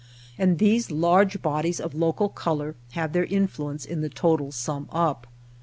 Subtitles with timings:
[0.35, 5.27] And these large bodies of local color have their influence in the total sum up.